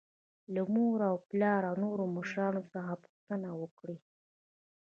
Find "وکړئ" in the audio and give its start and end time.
3.61-3.97